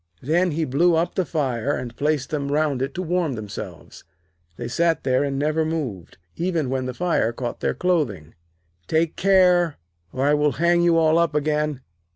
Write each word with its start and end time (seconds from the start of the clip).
Then 0.23 0.49
he 0.49 0.65
blew 0.65 0.95
up 0.95 1.13
the 1.13 1.25
fire, 1.25 1.73
and 1.75 1.95
placed 1.95 2.31
them 2.31 2.51
round 2.51 2.81
it 2.81 2.95
to 2.95 3.03
warm 3.03 3.33
themselves. 3.33 4.03
They 4.57 4.67
sat 4.67 5.03
there 5.03 5.23
and 5.23 5.37
never 5.37 5.63
moved, 5.63 6.17
even 6.35 6.71
when 6.71 6.87
the 6.87 6.93
fire 6.95 7.31
caught 7.31 7.59
their 7.59 7.75
clothing. 7.75 8.33
'Take 8.87 9.15
care, 9.15 9.77
or 10.11 10.25
I 10.25 10.33
will 10.33 10.53
hang 10.53 10.81
you 10.81 10.97
all 10.97 11.19
up 11.19 11.35
again.' 11.35 11.81